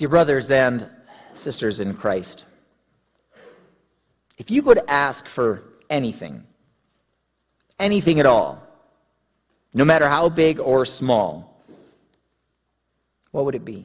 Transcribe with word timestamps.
Dear 0.00 0.08
brothers 0.08 0.50
and 0.50 0.88
sisters 1.34 1.78
in 1.78 1.92
Christ, 1.92 2.46
if 4.38 4.50
you 4.50 4.62
could 4.62 4.80
ask 4.88 5.28
for 5.28 5.62
anything, 5.90 6.46
anything 7.78 8.18
at 8.18 8.24
all, 8.24 8.66
no 9.74 9.84
matter 9.84 10.08
how 10.08 10.30
big 10.30 10.58
or 10.58 10.86
small, 10.86 11.62
what 13.32 13.44
would 13.44 13.54
it 13.54 13.66
be? 13.66 13.84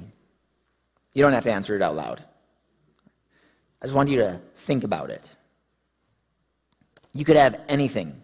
You 1.13 1.22
don't 1.22 1.33
have 1.33 1.44
to 1.44 1.51
answer 1.51 1.76
it 1.76 1.81
out 1.81 1.97
loud. 1.97 2.24
I 3.82 3.86
just 3.86 3.94
want 3.94 4.08
you 4.08 4.20
to 4.20 4.40
think 4.56 4.86
about 4.86 5.10
it. 5.10 5.29
You 7.12 7.26
could 7.26 7.36
have 7.36 7.60
anything, 7.68 8.24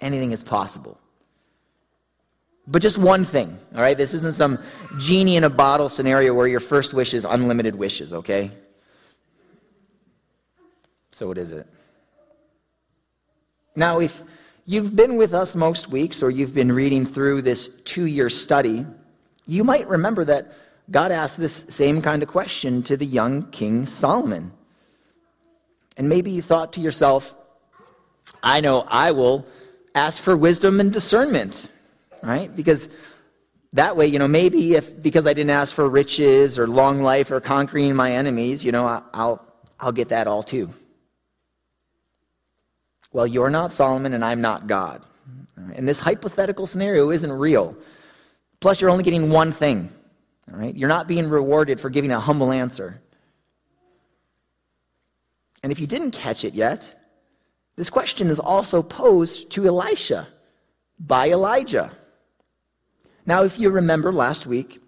anything 0.00 0.32
is 0.32 0.42
possible. 0.42 0.98
But 2.70 2.82
just 2.82 2.98
one 2.98 3.24
thing, 3.24 3.58
all 3.74 3.80
right? 3.80 3.96
This 3.96 4.12
isn't 4.12 4.34
some 4.34 4.58
genie 4.98 5.36
in 5.36 5.44
a 5.44 5.50
bottle 5.50 5.88
scenario 5.88 6.34
where 6.34 6.46
your 6.46 6.60
first 6.60 6.92
wish 6.92 7.14
is 7.14 7.24
unlimited 7.24 7.74
wishes, 7.74 8.12
okay? 8.12 8.50
So 11.10 11.26
what 11.26 11.38
is 11.38 11.50
it? 11.50 11.66
Now, 13.74 14.00
if 14.00 14.22
you've 14.66 14.94
been 14.94 15.16
with 15.16 15.32
us 15.32 15.56
most 15.56 15.88
weeks 15.88 16.22
or 16.22 16.30
you've 16.30 16.54
been 16.54 16.70
reading 16.70 17.06
through 17.06 17.40
this 17.40 17.70
two 17.86 18.04
year 18.04 18.28
study, 18.28 18.84
you 19.46 19.64
might 19.64 19.88
remember 19.88 20.26
that 20.26 20.52
God 20.90 21.10
asked 21.10 21.38
this 21.38 21.54
same 21.70 22.02
kind 22.02 22.22
of 22.22 22.28
question 22.28 22.82
to 22.82 22.98
the 22.98 23.06
young 23.06 23.50
King 23.50 23.86
Solomon. 23.86 24.52
And 25.96 26.06
maybe 26.10 26.32
you 26.32 26.42
thought 26.42 26.74
to 26.74 26.82
yourself, 26.82 27.34
I 28.42 28.60
know 28.60 28.82
I 28.82 29.12
will 29.12 29.46
ask 29.94 30.22
for 30.22 30.36
wisdom 30.36 30.80
and 30.80 30.92
discernment 30.92 31.70
right? 32.22 32.54
Because 32.54 32.88
that 33.72 33.96
way, 33.96 34.06
you 34.06 34.18
know, 34.18 34.28
maybe 34.28 34.74
if 34.74 35.00
because 35.02 35.26
I 35.26 35.32
didn't 35.32 35.50
ask 35.50 35.74
for 35.74 35.88
riches 35.88 36.58
or 36.58 36.66
long 36.66 37.02
life 37.02 37.30
or 37.30 37.40
conquering 37.40 37.94
my 37.94 38.12
enemies, 38.12 38.64
you 38.64 38.72
know, 38.72 39.02
I'll 39.12 39.44
I'll 39.78 39.92
get 39.92 40.08
that 40.08 40.26
all 40.26 40.42
too. 40.42 40.72
Well, 43.12 43.26
you're 43.26 43.50
not 43.50 43.72
Solomon 43.72 44.12
and 44.14 44.24
I'm 44.24 44.40
not 44.40 44.66
God. 44.66 45.02
And 45.74 45.88
this 45.88 45.98
hypothetical 45.98 46.66
scenario 46.66 47.10
isn't 47.10 47.32
real. 47.32 47.76
Plus, 48.60 48.80
you're 48.80 48.90
only 48.90 49.04
getting 49.04 49.30
one 49.30 49.52
thing. 49.52 49.90
All 50.52 50.58
right? 50.58 50.74
You're 50.74 50.88
not 50.88 51.08
being 51.08 51.28
rewarded 51.28 51.80
for 51.80 51.90
giving 51.90 52.10
a 52.10 52.20
humble 52.20 52.52
answer. 52.52 53.00
And 55.62 55.72
if 55.72 55.80
you 55.80 55.86
didn't 55.86 56.12
catch 56.12 56.44
it 56.44 56.54
yet, 56.54 56.94
this 57.76 57.90
question 57.90 58.28
is 58.28 58.40
also 58.40 58.82
posed 58.82 59.50
to 59.50 59.66
Elisha 59.66 60.28
by 60.98 61.30
Elijah. 61.30 61.92
Now, 63.28 63.42
if 63.44 63.58
you 63.58 63.68
remember 63.68 64.10
last 64.10 64.46
week 64.46 64.80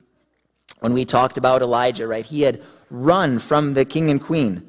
when 0.79 0.95
we 0.95 1.05
talked 1.05 1.37
about 1.37 1.61
Elijah, 1.61 2.07
right, 2.07 2.25
he 2.25 2.41
had 2.41 2.63
run 2.89 3.39
from 3.39 3.75
the 3.75 3.85
king 3.85 4.11
and 4.11 4.19
queen. 4.19 4.67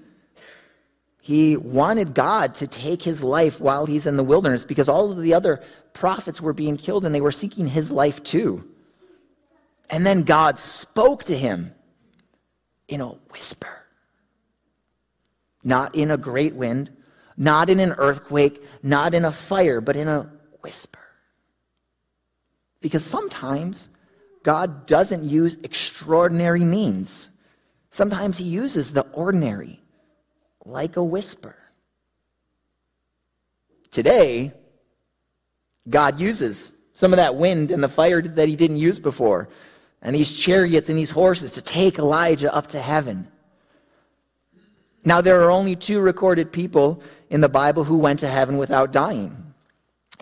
He 1.22 1.56
wanted 1.56 2.14
God 2.14 2.54
to 2.56 2.68
take 2.68 3.02
his 3.02 3.24
life 3.24 3.62
while 3.62 3.86
he's 3.86 4.06
in 4.06 4.18
the 4.18 4.26
wilderness 4.26 4.66
because 4.66 4.90
all 4.90 5.10
of 5.10 5.22
the 5.22 5.34
other 5.34 5.62
prophets 5.94 6.42
were 6.42 6.52
being 6.52 6.76
killed 6.76 7.06
and 7.06 7.16
they 7.16 7.22
were 7.22 7.32
seeking 7.32 7.66
his 7.66 7.92
life 7.92 8.22
too. 8.24 8.70
And 9.90 10.06
then 10.06 10.24
God 10.24 10.60
spoke 10.60 11.24
to 11.26 11.38
him 11.38 11.74
in 12.90 13.00
a 13.00 13.08
whisper. 13.32 13.86
Not 15.64 15.96
in 15.96 16.12
a 16.12 16.18
great 16.18 16.56
wind, 16.56 16.92
not 17.38 17.70
in 17.70 17.80
an 17.80 17.94
earthquake, 17.94 18.62
not 18.84 19.14
in 19.14 19.24
a 19.24 19.32
fire, 19.32 19.80
but 19.80 19.96
in 19.96 20.10
a 20.10 20.30
whisper. 20.60 21.00
Because 22.82 23.06
sometimes 23.06 23.90
God 24.44 24.86
doesn't 24.86 25.24
use 25.24 25.58
extraordinary 25.64 26.64
means. 26.64 27.30
Sometimes 27.92 28.38
he 28.38 28.46
uses 28.46 28.92
the 28.92 29.06
ordinary, 29.14 29.80
like 30.66 30.98
a 30.98 31.04
whisper. 31.04 31.56
Today, 33.92 34.54
God 35.90 36.20
uses 36.20 36.74
some 36.94 37.14
of 37.14 37.18
that 37.18 37.36
wind 37.36 37.72
and 37.72 37.84
the 37.84 37.90
fire 37.90 38.22
that 38.22 38.48
he 38.48 38.56
didn't 38.56 38.78
use 38.78 39.00
before, 39.00 39.50
and 40.02 40.16
these 40.16 40.38
chariots 40.38 40.90
and 40.90 40.98
these 40.98 41.12
horses 41.12 41.52
to 41.54 41.62
take 41.62 42.00
Elijah 42.00 42.54
up 42.54 42.68
to 42.68 42.80
heaven. 42.80 43.28
Now, 45.04 45.22
there 45.22 45.42
are 45.42 45.52
only 45.52 45.76
two 45.76 46.00
recorded 46.00 46.52
people 46.52 47.02
in 47.30 47.42
the 47.42 47.50
Bible 47.50 47.84
who 47.84 47.98
went 47.98 48.20
to 48.20 48.28
heaven 48.28 48.58
without 48.58 48.92
dying. 48.92 49.54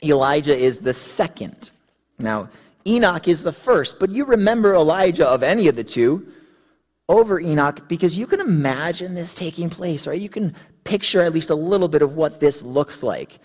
Elijah 0.03 0.58
is 0.58 0.80
the 0.80 0.94
second. 0.94 1.72
Now, 2.19 2.50
Enoch 2.85 3.28
is 3.28 3.44
the 3.44 3.52
first, 3.52 4.00
but 4.00 4.09
you 4.09 4.25
remember 4.25 4.74
Elijah 4.74 5.28
of 5.28 5.44
any 5.44 5.68
of 5.68 5.75
the 5.75 5.84
two 5.84 6.31
over 7.07 7.40
Enoch 7.40 7.88
because 7.88 8.18
you 8.18 8.28
can 8.28 8.40
imagine 8.40 9.16
this 9.16 9.34
taking 9.34 9.69
place, 9.69 10.06
right? 10.06 10.19
You 10.19 10.29
can 10.29 10.56
picture 10.84 11.22
at 11.22 11.34
least 11.34 11.50
a 11.50 11.56
little 11.56 11.88
bit 11.88 12.02
of 12.02 12.13
what 12.16 12.40
this 12.40 12.62
looks 12.62 13.02
like 13.02 13.40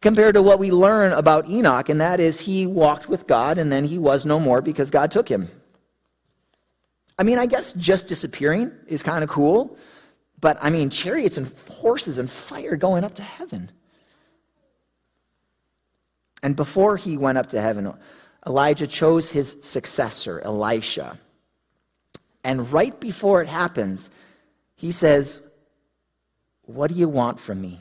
compared 0.00 0.34
to 0.34 0.42
what 0.42 0.58
we 0.58 0.70
learn 0.70 1.12
about 1.12 1.48
Enoch, 1.48 1.88
and 1.88 2.00
that 2.00 2.20
is 2.20 2.40
he 2.40 2.66
walked 2.66 3.08
with 3.08 3.26
God 3.26 3.56
and 3.56 3.72
then 3.72 3.84
he 3.84 3.98
was 3.98 4.26
no 4.26 4.38
more 4.38 4.60
because 4.60 4.90
God 4.90 5.10
took 5.10 5.28
him. 5.28 5.48
I 7.18 7.22
mean, 7.22 7.38
I 7.38 7.46
guess 7.46 7.72
just 7.74 8.08
disappearing 8.08 8.72
is 8.88 9.02
kind 9.02 9.22
of 9.22 9.30
cool, 9.30 9.78
but 10.40 10.58
I 10.60 10.70
mean, 10.70 10.90
chariots 10.90 11.38
and 11.38 11.50
horses 11.68 12.18
and 12.18 12.28
fire 12.28 12.76
going 12.76 13.04
up 13.04 13.14
to 13.16 13.22
heaven. 13.22 13.70
And 16.42 16.56
before 16.56 16.96
he 16.96 17.16
went 17.16 17.38
up 17.38 17.48
to 17.50 17.60
heaven, 17.60 17.94
Elijah 18.46 18.86
chose 18.86 19.30
his 19.30 19.56
successor, 19.62 20.40
Elisha. 20.44 21.18
And 22.44 22.72
right 22.72 22.98
before 22.98 23.42
it 23.42 23.48
happens, 23.48 24.10
he 24.74 24.90
says, 24.90 25.40
What 26.62 26.90
do 26.90 26.96
you 26.96 27.08
want 27.08 27.38
from 27.38 27.60
me? 27.60 27.80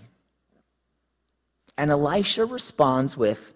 And 1.77 1.89
Elisha 1.89 2.45
responds 2.45 3.17
with, 3.17 3.53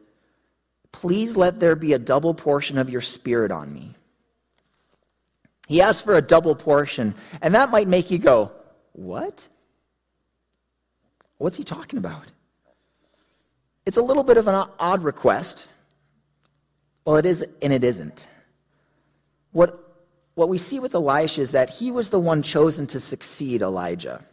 Please 0.92 1.36
let 1.36 1.60
there 1.60 1.76
be 1.76 1.94
a 1.94 2.00
double 2.00 2.34
portion 2.34 2.78
of 2.78 2.90
your 2.90 3.02
spirit 3.02 3.52
on 3.52 3.72
me. 3.72 3.94
He 5.68 5.82
asks 5.82 6.02
for 6.02 6.16
a 6.16 6.22
double 6.22 6.56
portion, 6.56 7.14
and 7.42 7.54
that 7.54 7.70
might 7.70 7.88
make 7.88 8.10
you 8.10 8.18
go, 8.18 8.52
What? 8.94 9.48
What's 11.38 11.58
he 11.58 11.64
talking 11.64 12.00
about? 12.00 12.32
It's 13.86 13.98
a 13.98 14.02
little 14.02 14.24
bit 14.24 14.38
of 14.38 14.48
an 14.48 14.68
odd 14.80 15.04
request. 15.04 15.68
Well, 17.06 17.18
it 17.18 17.26
is 17.26 17.46
and 17.62 17.72
it 17.72 17.84
isn't. 17.84 18.28
What, 19.52 20.04
what 20.34 20.50
we 20.50 20.58
see 20.58 20.80
with 20.80 20.96
Elisha 20.96 21.42
is 21.42 21.52
that 21.52 21.70
he 21.70 21.92
was 21.92 22.10
the 22.10 22.20
one 22.20 22.42
chosen 22.42 22.88
to 22.88 23.00
succeed 23.00 23.62
Elijah. 23.62 24.24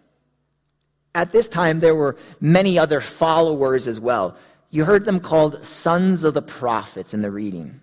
At 1.14 1.32
this 1.32 1.48
time, 1.48 1.80
there 1.80 1.94
were 1.94 2.16
many 2.40 2.78
other 2.78 3.00
followers 3.00 3.86
as 3.86 4.00
well. 4.00 4.36
You 4.70 4.84
heard 4.84 5.04
them 5.04 5.20
called 5.20 5.62
sons 5.62 6.24
of 6.24 6.32
the 6.32 6.40
prophets 6.40 7.12
in 7.12 7.20
the 7.20 7.30
reading. 7.30 7.82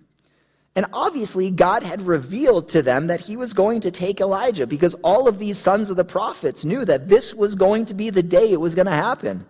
And 0.74 0.86
obviously, 0.92 1.50
God 1.50 1.82
had 1.82 2.02
revealed 2.02 2.68
to 2.70 2.82
them 2.82 3.06
that 3.06 3.20
he 3.20 3.36
was 3.36 3.52
going 3.52 3.80
to 3.80 3.90
take 3.90 4.20
Elijah 4.20 4.66
because 4.66 4.94
all 5.02 5.28
of 5.28 5.38
these 5.38 5.58
sons 5.58 5.90
of 5.90 5.96
the 5.96 6.04
prophets 6.04 6.64
knew 6.64 6.84
that 6.84 7.08
this 7.08 7.34
was 7.34 7.54
going 7.54 7.84
to 7.86 7.94
be 7.94 8.10
the 8.10 8.22
day 8.22 8.50
it 8.50 8.60
was 8.60 8.74
going 8.74 8.86
to 8.86 8.92
happen. 8.92 9.46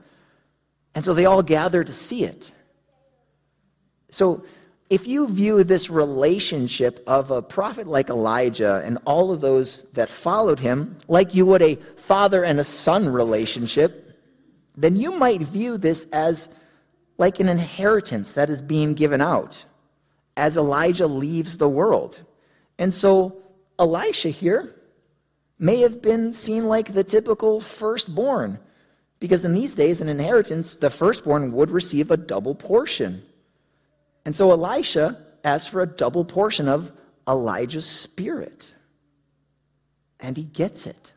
And 0.95 1.05
so 1.05 1.15
they 1.15 1.27
all 1.27 1.43
gather 1.43 1.85
to 1.85 1.93
see 1.93 2.25
it. 2.25 2.53
So, 4.11 4.45
if 4.89 5.07
you 5.07 5.29
view 5.29 5.63
this 5.63 5.89
relationship 5.89 7.05
of 7.07 7.31
a 7.31 7.41
prophet 7.41 7.87
like 7.87 8.11
Elijah 8.11 8.83
and 8.85 8.99
all 9.05 9.31
of 9.31 9.41
those 9.41 9.83
that 9.93 10.11
followed 10.11 10.59
him 10.59 10.99
like 11.07 11.33
you 11.33 11.47
would 11.47 11.63
a 11.63 11.77
father 11.97 12.43
and 12.43 12.59
a 12.59 12.65
son 12.65 13.09
relationship, 13.09 14.19
then 14.77 14.97
you 14.97 15.13
might 15.13 15.43
view 15.43 15.79
this 15.79 16.09
as 16.13 16.49
like 17.19 17.39
an 17.39 17.49
inheritance 17.49 18.33
that 18.33 18.51
is 18.51 18.61
being 18.61 18.95
given 18.95 19.21
out 19.21 19.65
as 20.37 20.57
Elijah 20.57 21.07
leaves 21.07 21.59
the 21.59 21.69
world. 21.69 22.23
And 22.77 22.93
so, 22.93 23.37
Elisha 23.79 24.31
here 24.31 24.75
may 25.59 25.81
have 25.83 26.03
been 26.03 26.33
seen 26.33 26.65
like 26.65 26.95
the 26.95 27.05
typical 27.05 27.61
firstborn 27.61 28.59
because 29.21 29.45
in 29.45 29.53
these 29.53 29.75
days, 29.75 30.01
an 30.01 30.09
inheritance, 30.09 30.75
the 30.75 30.91
firstborn 30.91 31.53
would 31.53 31.71
receive 31.71 32.11
a 32.11 32.17
double 32.17 32.55
portion. 32.55 33.23
And 34.25 34.35
so 34.35 34.51
Elisha 34.51 35.19
asks 35.45 35.69
for 35.69 35.83
a 35.83 35.87
double 35.87 36.25
portion 36.25 36.69
of 36.69 36.91
Elijah's 37.29 37.87
spirit. 37.87 38.75
And 40.19 40.37
he 40.37 40.45
gets 40.45 40.87
it 40.87 41.13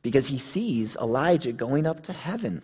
because 0.00 0.26
he 0.26 0.38
sees 0.38 0.96
Elijah 0.96 1.52
going 1.52 1.86
up 1.86 2.02
to 2.04 2.12
heaven. 2.12 2.62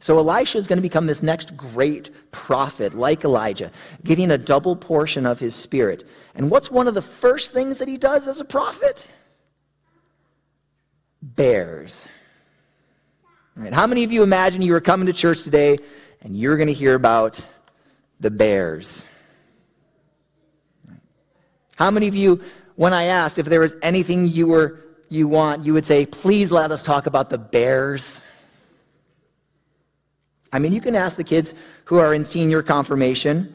So 0.00 0.16
Elisha 0.18 0.58
is 0.58 0.68
going 0.68 0.76
to 0.76 0.82
become 0.82 1.08
this 1.08 1.24
next 1.24 1.56
great 1.56 2.10
prophet 2.30 2.94
like 2.94 3.24
Elijah, 3.24 3.72
getting 4.04 4.30
a 4.30 4.38
double 4.38 4.76
portion 4.76 5.26
of 5.26 5.40
his 5.40 5.56
spirit. 5.56 6.04
And 6.36 6.50
what's 6.50 6.70
one 6.70 6.86
of 6.86 6.94
the 6.94 7.02
first 7.02 7.52
things 7.52 7.78
that 7.78 7.88
he 7.88 7.96
does 7.96 8.28
as 8.28 8.40
a 8.40 8.44
prophet? 8.44 9.08
Bears. 11.20 12.06
Right, 13.58 13.72
how 13.72 13.88
many 13.88 14.04
of 14.04 14.12
you 14.12 14.22
imagine 14.22 14.62
you 14.62 14.70
were 14.70 14.80
coming 14.80 15.08
to 15.08 15.12
church 15.12 15.42
today 15.42 15.78
and 16.22 16.38
you're 16.38 16.56
going 16.56 16.68
to 16.68 16.72
hear 16.72 16.94
about 16.94 17.44
the 18.20 18.30
bears? 18.30 19.04
How 21.74 21.90
many 21.90 22.06
of 22.06 22.14
you, 22.14 22.40
when 22.76 22.92
I 22.92 23.04
asked 23.04 23.36
if 23.36 23.46
there 23.46 23.58
was 23.58 23.76
anything 23.82 24.28
you 24.28 24.46
were 24.46 24.78
you 25.08 25.26
want, 25.26 25.66
you 25.66 25.74
would 25.74 25.84
say, 25.84 26.06
please 26.06 26.52
let 26.52 26.70
us 26.70 26.82
talk 26.82 27.06
about 27.06 27.30
the 27.30 27.38
bears? 27.38 28.22
I 30.52 30.60
mean, 30.60 30.72
you 30.72 30.80
can 30.80 30.94
ask 30.94 31.16
the 31.16 31.24
kids 31.24 31.52
who 31.86 31.98
are 31.98 32.14
in 32.14 32.24
senior 32.24 32.62
confirmation, 32.62 33.52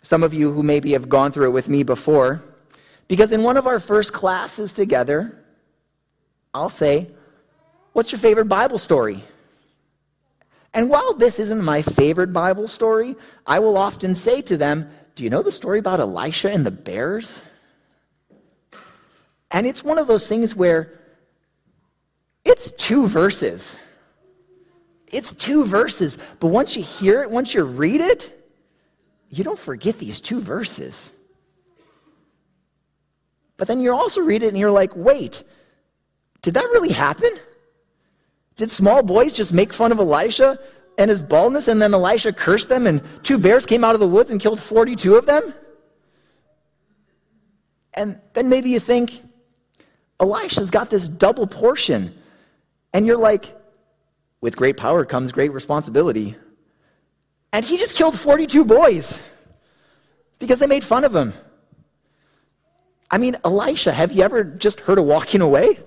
some 0.00 0.22
of 0.22 0.32
you 0.32 0.50
who 0.50 0.62
maybe 0.62 0.92
have 0.92 1.10
gone 1.10 1.30
through 1.30 1.48
it 1.48 1.52
with 1.52 1.68
me 1.68 1.82
before, 1.82 2.42
because 3.06 3.32
in 3.32 3.42
one 3.42 3.58
of 3.58 3.66
our 3.66 3.80
first 3.80 4.14
classes 4.14 4.72
together, 4.72 5.44
I'll 6.54 6.70
say, 6.70 7.10
What's 7.92 8.12
your 8.12 8.18
favorite 8.18 8.46
Bible 8.46 8.78
story? 8.78 9.24
And 10.72 10.88
while 10.88 11.14
this 11.14 11.40
isn't 11.40 11.62
my 11.62 11.82
favorite 11.82 12.32
Bible 12.32 12.68
story, 12.68 13.16
I 13.46 13.58
will 13.58 13.76
often 13.76 14.14
say 14.14 14.40
to 14.42 14.56
them, 14.56 14.88
Do 15.16 15.24
you 15.24 15.30
know 15.30 15.42
the 15.42 15.52
story 15.52 15.80
about 15.80 16.00
Elisha 16.00 16.50
and 16.50 16.64
the 16.64 16.70
bears? 16.70 17.42
And 19.50 19.66
it's 19.66 19.82
one 19.82 19.98
of 19.98 20.06
those 20.06 20.28
things 20.28 20.54
where 20.54 21.00
it's 22.44 22.70
two 22.70 23.08
verses. 23.08 23.78
It's 25.08 25.32
two 25.32 25.64
verses. 25.64 26.16
But 26.38 26.48
once 26.48 26.76
you 26.76 26.84
hear 26.84 27.22
it, 27.22 27.30
once 27.30 27.52
you 27.52 27.64
read 27.64 28.00
it, 28.00 28.36
you 29.28 29.42
don't 29.42 29.58
forget 29.58 29.98
these 29.98 30.20
two 30.20 30.40
verses. 30.40 31.12
But 33.56 33.66
then 33.66 33.80
you 33.80 33.92
also 33.92 34.20
read 34.22 34.44
it 34.44 34.48
and 34.48 34.58
you're 34.58 34.70
like, 34.70 34.94
wait, 34.94 35.42
did 36.42 36.54
that 36.54 36.64
really 36.64 36.92
happen? 36.92 37.30
Did 38.60 38.70
small 38.70 39.02
boys 39.02 39.32
just 39.32 39.54
make 39.54 39.72
fun 39.72 39.90
of 39.90 39.98
Elisha 40.00 40.58
and 40.98 41.08
his 41.08 41.22
baldness, 41.22 41.66
and 41.68 41.80
then 41.80 41.94
Elisha 41.94 42.30
cursed 42.30 42.68
them, 42.68 42.86
and 42.86 43.00
two 43.22 43.38
bears 43.38 43.64
came 43.64 43.82
out 43.82 43.94
of 43.94 44.00
the 44.00 44.06
woods 44.06 44.30
and 44.30 44.38
killed 44.38 44.60
42 44.60 45.14
of 45.14 45.24
them? 45.24 45.54
And 47.94 48.20
then 48.34 48.50
maybe 48.50 48.68
you 48.68 48.78
think, 48.78 49.22
Elisha's 50.20 50.70
got 50.70 50.90
this 50.90 51.08
double 51.08 51.46
portion. 51.46 52.14
And 52.92 53.06
you're 53.06 53.16
like, 53.16 53.56
with 54.42 54.56
great 54.56 54.76
power 54.76 55.06
comes 55.06 55.32
great 55.32 55.54
responsibility. 55.54 56.36
And 57.54 57.64
he 57.64 57.78
just 57.78 57.94
killed 57.94 58.18
42 58.18 58.66
boys 58.66 59.20
because 60.38 60.58
they 60.58 60.66
made 60.66 60.84
fun 60.84 61.04
of 61.04 61.16
him. 61.16 61.32
I 63.10 63.16
mean, 63.16 63.38
Elisha, 63.42 63.90
have 63.90 64.12
you 64.12 64.22
ever 64.22 64.44
just 64.44 64.80
heard 64.80 64.98
of 64.98 65.06
walking 65.06 65.40
away? 65.40 65.78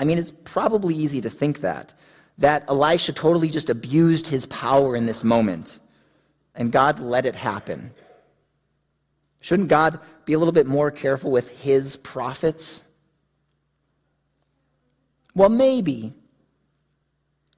I 0.00 0.04
mean, 0.04 0.16
it's 0.16 0.32
probably 0.44 0.94
easy 0.94 1.20
to 1.20 1.28
think 1.28 1.60
that, 1.60 1.92
that 2.38 2.64
Elisha 2.68 3.12
totally 3.12 3.50
just 3.50 3.68
abused 3.68 4.26
his 4.26 4.46
power 4.46 4.96
in 4.96 5.04
this 5.04 5.22
moment, 5.22 5.78
and 6.54 6.72
God 6.72 7.00
let 7.00 7.26
it 7.26 7.36
happen. 7.36 7.92
Shouldn't 9.42 9.68
God 9.68 10.00
be 10.24 10.32
a 10.32 10.38
little 10.38 10.52
bit 10.52 10.66
more 10.66 10.90
careful 10.90 11.30
with 11.30 11.50
his 11.60 11.96
prophets? 11.96 12.84
Well, 15.34 15.50
maybe. 15.50 16.14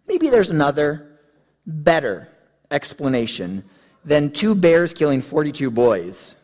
Maybe 0.08 0.28
there's 0.28 0.50
another, 0.50 1.20
better 1.64 2.26
explanation 2.72 3.62
than 4.04 4.32
two 4.32 4.56
bears 4.56 4.92
killing 4.92 5.20
42 5.20 5.70
boys. 5.70 6.34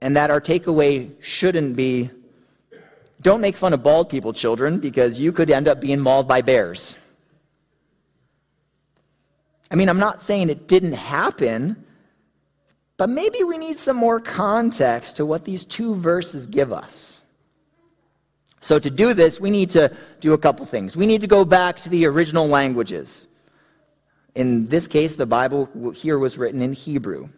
And 0.00 0.16
that 0.16 0.30
our 0.30 0.40
takeaway 0.40 1.12
shouldn't 1.20 1.76
be 1.76 2.10
don't 3.22 3.40
make 3.40 3.56
fun 3.56 3.72
of 3.72 3.82
bald 3.82 4.08
people, 4.08 4.32
children, 4.32 4.78
because 4.78 5.18
you 5.18 5.32
could 5.32 5.50
end 5.50 5.68
up 5.68 5.80
being 5.80 6.00
mauled 6.00 6.28
by 6.28 6.42
bears. 6.42 6.96
I 9.70 9.74
mean, 9.74 9.88
I'm 9.88 9.98
not 9.98 10.20
saying 10.20 10.50
it 10.50 10.68
didn't 10.68 10.92
happen, 10.92 11.82
but 12.98 13.08
maybe 13.08 13.42
we 13.42 13.56
need 13.56 13.78
some 13.78 13.96
more 13.96 14.20
context 14.20 15.16
to 15.16 15.24
what 15.24 15.44
these 15.44 15.64
two 15.64 15.94
verses 15.94 16.46
give 16.46 16.72
us. 16.72 17.20
So, 18.60 18.78
to 18.78 18.90
do 18.90 19.12
this, 19.14 19.40
we 19.40 19.50
need 19.50 19.70
to 19.70 19.90
do 20.20 20.34
a 20.34 20.38
couple 20.38 20.64
things. 20.66 20.96
We 20.96 21.06
need 21.06 21.20
to 21.22 21.26
go 21.26 21.44
back 21.44 21.78
to 21.80 21.88
the 21.88 22.06
original 22.06 22.46
languages. 22.46 23.26
In 24.34 24.68
this 24.68 24.86
case, 24.86 25.16
the 25.16 25.26
Bible 25.26 25.68
here 25.92 26.18
was 26.18 26.38
written 26.38 26.62
in 26.62 26.72
Hebrew. 26.72 27.28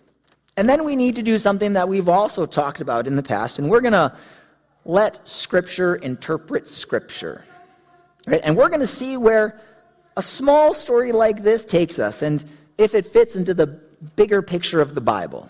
And 0.57 0.69
then 0.69 0.85
we 0.85 0.97
need 0.97 1.15
to 1.17 1.23
do 1.23 1.39
something 1.39 1.73
that 1.73 1.89
we've 1.89 2.09
also 2.09 2.47
talked 2.47 2.81
about 2.81 3.07
in 3.07 3.17
the 3.17 3.23
past, 3.23 3.59
and 3.59 3.71
we're 3.71 3.81
going 3.81 3.93
to 3.93 4.15
let 4.85 5.27
Scripture 5.27 5.97
interpret 5.97 6.69
Scripture. 6.69 7.45
Right? 8.27 8.41
And 8.43 8.57
we're 8.57 8.69
going 8.69 8.81
to 8.81 8.87
see 8.87 9.17
where 9.17 9.61
a 10.17 10.23
small 10.23 10.75
story 10.75 11.13
like 11.13 11.43
this 11.43 11.65
takes 11.65 11.99
us 11.99 12.23
and 12.23 12.45
if 12.79 12.95
it 12.95 13.07
fits 13.07 13.37
into 13.37 13.55
the 13.55 13.67
bigger 14.17 14.43
picture 14.43 14.81
of 14.81 14.95
the 14.95 15.01
Bible. 15.01 15.49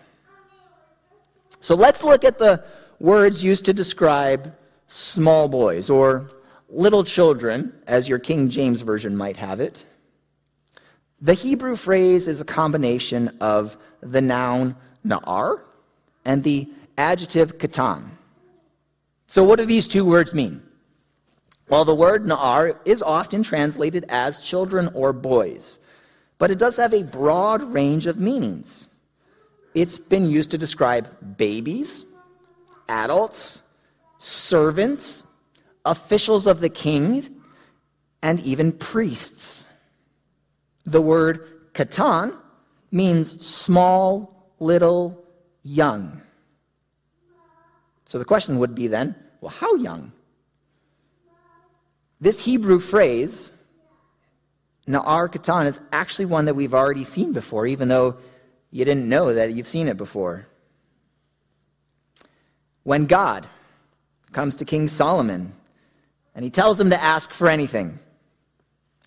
So 1.61 1.75
let's 1.75 2.05
look 2.05 2.25
at 2.25 2.39
the 2.39 2.65
words 3.01 3.43
used 3.43 3.65
to 3.67 3.73
describe 3.73 4.55
small 4.87 5.49
boys 5.49 5.91
or 5.91 6.31
little 6.69 7.05
children, 7.05 7.73
as 7.87 8.09
your 8.09 8.19
King 8.19 8.51
James 8.51 8.83
Version 8.83 9.17
might 9.17 9.37
have 9.37 9.61
it. 9.61 9.85
The 11.21 11.35
Hebrew 11.35 11.77
phrase 11.77 12.27
is 12.29 12.41
a 12.41 12.45
combination 12.45 13.37
of 13.41 13.77
the 14.01 14.21
noun 14.21 14.77
na'ar 15.07 15.63
and 16.25 16.43
the 16.43 16.69
adjective 16.99 17.59
katan. 17.59 18.09
So, 19.35 19.43
what 19.43 19.59
do 19.59 19.67
these 19.67 19.89
two 19.89 20.05
words 20.05 20.33
mean? 20.33 20.63
Well, 21.69 21.85
the 21.85 21.93
word 21.93 22.25
na'ar 22.25 22.79
is 22.85 23.03
often 23.03 23.43
translated 23.43 24.07
as 24.09 24.39
children 24.39 24.89
or 24.95 25.13
boys, 25.13 25.81
but 26.39 26.53
it 26.53 26.59
does 26.59 26.77
have 26.77 26.95
a 26.95 27.03
broad 27.03 27.61
range 27.61 28.07
of 28.07 28.17
meanings. 28.17 28.87
It's 29.75 29.99
been 29.99 30.25
used 30.27 30.53
to 30.53 30.59
describe 30.59 31.37
babies, 31.37 32.05
adults, 32.89 33.63
servants, 34.19 35.25
officials 35.85 36.47
of 36.47 36.61
the 36.61 36.69
king, 36.69 37.25
and 38.23 38.39
even 38.39 38.71
priests. 38.71 39.67
The 40.85 41.03
word 41.03 41.73
katan 41.73 42.39
means 42.93 43.45
small, 43.45 44.53
little, 44.61 45.25
young. 45.65 46.23
So 48.07 48.21
the 48.21 48.25
question 48.25 48.61
would 48.61 48.77
be 48.77 48.87
then 48.87 49.17
well, 49.45 49.53
how 49.53 49.75
young? 49.75 50.11
This 52.19 52.43
Hebrew 52.43 52.81
phrase, 52.81 53.53
Na'ar 54.89 55.29
Katan, 55.29 55.67
is 55.67 55.81
actually 55.93 56.25
one 56.25 56.47
that 56.47 56.55
we've 56.55 56.73
already 56.73 57.05
seen 57.05 57.35
before, 57.35 57.67
even 57.67 57.89
though 57.89 58.17
you 58.71 58.87
didn't 58.87 59.07
know 59.07 59.35
that 59.35 59.53
you've 59.53 59.69
seen 59.69 59.89
it 59.89 59.99
before. 59.99 60.47
When 62.85 63.05
God 63.05 63.47
comes 64.33 64.57
to 64.57 64.65
King 64.65 64.89
Solomon 64.89 65.53
and 66.35 66.43
he 66.43 66.51
tells 66.51 66.81
him 66.81 66.89
to 66.89 67.03
ask 67.03 67.31
for 67.31 67.47
anything. 67.47 67.99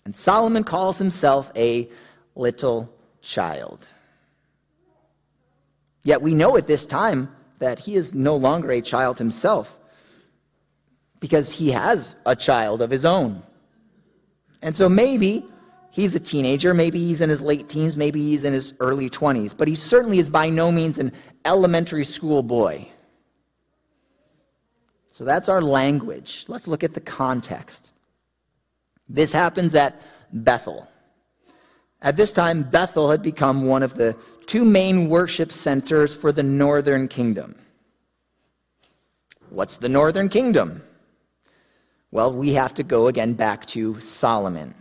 And 0.04 0.14
Solomon 0.14 0.62
calls 0.62 0.98
himself 0.98 1.50
a 1.56 1.88
little 2.36 2.88
child. 3.22 3.88
Yet 6.04 6.22
we 6.22 6.32
know 6.32 6.56
at 6.56 6.68
this 6.68 6.86
time 6.86 7.34
that 7.58 7.80
he 7.80 7.96
is 7.96 8.14
no 8.14 8.36
longer 8.36 8.70
a 8.70 8.80
child 8.80 9.18
himself 9.18 9.77
because 11.20 11.50
he 11.50 11.70
has 11.70 12.14
a 12.26 12.36
child 12.36 12.80
of 12.82 12.90
his 12.90 13.04
own. 13.04 13.42
And 14.62 14.74
so 14.74 14.88
maybe 14.88 15.44
he's 15.90 16.14
a 16.14 16.20
teenager, 16.20 16.74
maybe 16.74 16.98
he's 16.98 17.20
in 17.20 17.30
his 17.30 17.40
late 17.40 17.68
teens, 17.68 17.96
maybe 17.96 18.20
he's 18.22 18.44
in 18.44 18.52
his 18.52 18.74
early 18.80 19.08
20s, 19.08 19.56
but 19.56 19.68
he 19.68 19.74
certainly 19.74 20.18
is 20.18 20.28
by 20.28 20.48
no 20.50 20.70
means 20.70 20.98
an 20.98 21.12
elementary 21.44 22.04
school 22.04 22.42
boy. 22.42 22.88
So 25.12 25.24
that's 25.24 25.48
our 25.48 25.60
language. 25.60 26.44
Let's 26.48 26.68
look 26.68 26.84
at 26.84 26.94
the 26.94 27.00
context. 27.00 27.92
This 29.08 29.32
happens 29.32 29.74
at 29.74 30.00
Bethel. 30.32 30.88
At 32.02 32.16
this 32.16 32.32
time, 32.32 32.62
Bethel 32.62 33.10
had 33.10 33.22
become 33.22 33.66
one 33.66 33.82
of 33.82 33.94
the 33.94 34.16
two 34.46 34.64
main 34.64 35.08
worship 35.08 35.50
centers 35.50 36.14
for 36.14 36.30
the 36.30 36.44
northern 36.44 37.08
kingdom. 37.08 37.56
What's 39.50 39.78
the 39.78 39.88
northern 39.88 40.28
kingdom? 40.28 40.82
Well, 42.10 42.32
we 42.32 42.54
have 42.54 42.74
to 42.74 42.82
go 42.82 43.08
again 43.08 43.34
back 43.34 43.66
to 43.66 44.00
Solomon, 44.00 44.74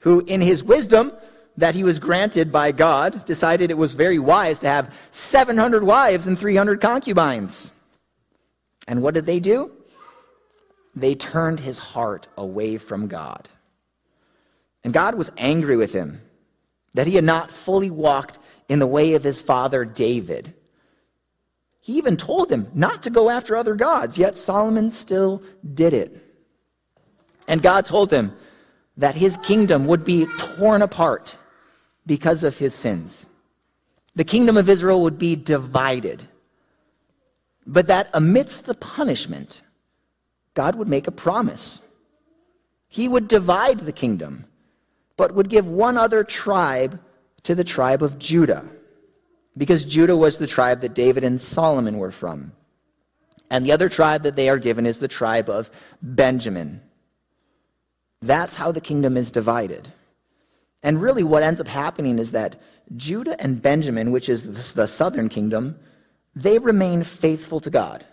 who, 0.00 0.20
in 0.26 0.40
his 0.40 0.64
wisdom 0.64 1.12
that 1.56 1.74
he 1.74 1.84
was 1.84 1.98
granted 1.98 2.50
by 2.50 2.72
God, 2.72 3.24
decided 3.24 3.70
it 3.70 3.78
was 3.78 3.94
very 3.94 4.18
wise 4.18 4.58
to 4.60 4.66
have 4.66 4.94
700 5.10 5.84
wives 5.84 6.26
and 6.26 6.38
300 6.38 6.80
concubines. 6.80 7.72
And 8.88 9.02
what 9.02 9.14
did 9.14 9.26
they 9.26 9.40
do? 9.40 9.70
They 10.96 11.14
turned 11.14 11.60
his 11.60 11.78
heart 11.78 12.26
away 12.36 12.78
from 12.78 13.06
God. 13.06 13.48
And 14.82 14.92
God 14.92 15.14
was 15.14 15.30
angry 15.36 15.76
with 15.76 15.92
him 15.92 16.20
that 16.94 17.06
he 17.06 17.14
had 17.14 17.24
not 17.24 17.52
fully 17.52 17.90
walked 17.90 18.38
in 18.68 18.80
the 18.80 18.86
way 18.86 19.14
of 19.14 19.22
his 19.22 19.40
father 19.40 19.84
David. 19.84 20.54
He 21.80 21.98
even 21.98 22.16
told 22.16 22.50
him 22.50 22.68
not 22.74 23.04
to 23.04 23.10
go 23.10 23.30
after 23.30 23.56
other 23.56 23.74
gods, 23.74 24.18
yet 24.18 24.36
Solomon 24.36 24.90
still 24.90 25.42
did 25.74 25.92
it. 25.92 26.29
And 27.48 27.62
God 27.62 27.86
told 27.86 28.10
him 28.12 28.32
that 28.96 29.14
his 29.14 29.36
kingdom 29.38 29.86
would 29.86 30.04
be 30.04 30.26
torn 30.38 30.82
apart 30.82 31.36
because 32.06 32.44
of 32.44 32.58
his 32.58 32.74
sins. 32.74 33.26
The 34.14 34.24
kingdom 34.24 34.56
of 34.56 34.68
Israel 34.68 35.02
would 35.02 35.18
be 35.18 35.36
divided. 35.36 36.26
But 37.66 37.86
that 37.86 38.10
amidst 38.12 38.66
the 38.66 38.74
punishment, 38.74 39.62
God 40.54 40.74
would 40.74 40.88
make 40.88 41.06
a 41.06 41.12
promise. 41.12 41.80
He 42.88 43.06
would 43.06 43.28
divide 43.28 43.80
the 43.80 43.92
kingdom, 43.92 44.46
but 45.16 45.34
would 45.34 45.48
give 45.48 45.66
one 45.68 45.96
other 45.96 46.24
tribe 46.24 46.98
to 47.44 47.54
the 47.54 47.64
tribe 47.64 48.02
of 48.02 48.18
Judah, 48.18 48.64
because 49.56 49.84
Judah 49.84 50.16
was 50.16 50.38
the 50.38 50.46
tribe 50.46 50.80
that 50.80 50.94
David 50.94 51.24
and 51.24 51.40
Solomon 51.40 51.98
were 51.98 52.10
from. 52.10 52.52
And 53.48 53.64
the 53.64 53.72
other 53.72 53.88
tribe 53.88 54.24
that 54.24 54.36
they 54.36 54.48
are 54.48 54.58
given 54.58 54.86
is 54.86 54.98
the 54.98 55.08
tribe 55.08 55.48
of 55.48 55.70
Benjamin. 56.02 56.82
That's 58.22 58.56
how 58.56 58.72
the 58.72 58.80
kingdom 58.80 59.16
is 59.16 59.30
divided. 59.30 59.88
And 60.82 61.00
really, 61.00 61.22
what 61.22 61.42
ends 61.42 61.60
up 61.60 61.68
happening 61.68 62.18
is 62.18 62.32
that 62.32 62.60
Judah 62.96 63.40
and 63.40 63.60
Benjamin, 63.60 64.10
which 64.10 64.28
is 64.28 64.72
the 64.74 64.88
southern 64.88 65.28
kingdom, 65.28 65.78
they 66.34 66.58
remain 66.58 67.04
faithful 67.04 67.60
to 67.60 67.70
God. 67.70 68.04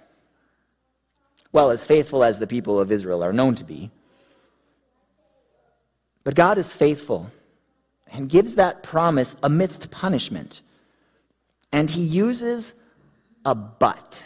Well, 1.51 1.71
as 1.71 1.85
faithful 1.85 2.23
as 2.23 2.39
the 2.39 2.47
people 2.47 2.79
of 2.79 2.91
Israel 2.91 3.23
are 3.23 3.33
known 3.33 3.55
to 3.55 3.63
be. 3.63 3.89
But 6.23 6.35
God 6.35 6.57
is 6.57 6.73
faithful 6.73 7.31
and 8.11 8.29
gives 8.29 8.55
that 8.55 8.83
promise 8.83 9.35
amidst 9.43 9.89
punishment. 9.91 10.61
And 11.71 11.89
he 11.89 12.01
uses 12.01 12.73
a 13.45 13.55
but. 13.55 14.25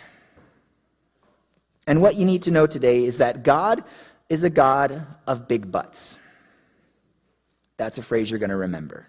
And 1.85 2.01
what 2.01 2.15
you 2.15 2.25
need 2.25 2.41
to 2.43 2.51
know 2.51 2.67
today 2.67 3.05
is 3.05 3.17
that 3.17 3.43
God 3.43 3.83
is 4.31 4.43
a 4.43 4.49
God 4.49 5.05
of 5.27 5.45
big 5.45 5.69
buts. 5.69 6.17
That's 7.75 7.97
a 7.97 8.01
phrase 8.01 8.31
you're 8.31 8.39
going 8.39 8.51
to 8.51 8.55
remember. 8.55 9.05